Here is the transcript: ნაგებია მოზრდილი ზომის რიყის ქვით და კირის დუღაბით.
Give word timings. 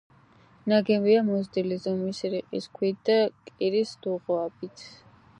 ნაგებია 0.71 1.19
მოზრდილი 1.25 1.75
ზომის 1.83 2.21
რიყის 2.35 2.67
ქვით 2.77 3.03
და 3.09 3.17
კირის 3.51 3.93
დუღაბით. 4.07 4.87